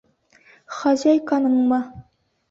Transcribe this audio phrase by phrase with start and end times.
[0.77, 1.77] Хозяйканыңмы?